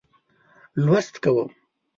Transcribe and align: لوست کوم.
لوست 0.83 1.15
کوم. 1.23 1.49